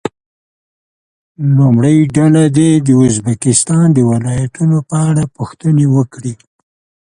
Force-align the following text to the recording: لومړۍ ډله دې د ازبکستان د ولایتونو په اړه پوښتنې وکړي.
لومړۍ 1.57 1.97
ډله 2.15 2.43
دې 2.57 2.71
د 2.85 2.89
ازبکستان 3.05 3.85
د 3.93 3.99
ولایتونو 4.11 4.77
په 4.89 4.95
اړه 5.09 5.23
پوښتنې 5.35 5.85
وکړي. 5.95 6.33